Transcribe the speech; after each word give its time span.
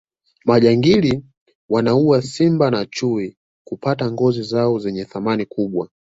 majangili 0.45 1.23
wanaua 1.69 2.21
simba 2.21 2.71
na 2.71 2.85
chui 2.85 3.37
kupata 3.63 4.11
ngozi 4.11 4.43
zao 4.43 4.79
zenye 4.79 5.05
thamani 5.05 5.45
kubwa 5.45 5.89